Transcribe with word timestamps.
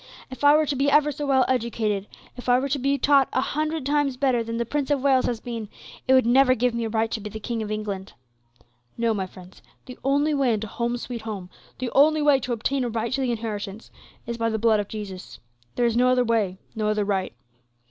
If 0.31 0.43
I 0.43 0.57
were 0.57 0.65
to 0.65 0.75
be 0.75 0.89
ever 0.89 1.11
so 1.11 1.27
well 1.27 1.45
educated, 1.47 2.07
if 2.35 2.49
I 2.49 2.57
were 2.57 2.69
to 2.69 2.79
be 2.79 2.97
taught 2.97 3.29
a 3.33 3.39
hundred 3.39 3.85
times 3.85 4.17
better 4.17 4.43
than 4.43 4.57
the 4.57 4.65
Prince 4.65 4.89
of 4.89 5.03
Wales 5.03 5.27
has 5.27 5.39
been, 5.39 5.69
it 6.07 6.13
would 6.15 6.25
never 6.25 6.55
give 6.55 6.73
me 6.73 6.85
a 6.85 6.89
right 6.89 7.11
to 7.11 7.21
be 7.21 7.29
King 7.39 7.61
of 7.61 7.69
England. 7.69 8.13
No, 8.97 9.13
my 9.13 9.27
friends, 9.27 9.61
the 9.85 9.99
only 10.03 10.33
way 10.33 10.53
into 10.53 10.65
'Home, 10.65 10.97
sweet 10.97 11.21
Home,' 11.21 11.51
the 11.77 11.91
only 11.91 12.23
way 12.23 12.39
to 12.39 12.51
obtain 12.51 12.83
a 12.83 12.89
right 12.89 13.13
to 13.13 13.21
the 13.21 13.29
inheritance, 13.31 13.91
is 14.25 14.39
by 14.39 14.49
the 14.49 14.57
blood 14.57 14.79
of 14.79 14.87
Jesus. 14.87 15.37
There 15.75 15.85
is 15.85 15.95
no 15.95 16.09
other 16.09 16.23
way, 16.23 16.57
no 16.75 16.87
other 16.87 17.05
right. 17.05 17.35